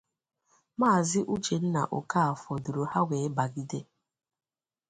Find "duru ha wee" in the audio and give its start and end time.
2.65-3.33